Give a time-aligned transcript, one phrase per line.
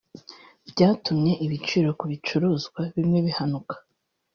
[0.71, 3.73] Byatumye ibiciro ku bicuruzwa bimwe bihanuka